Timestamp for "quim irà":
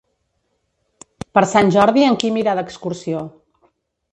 2.25-2.59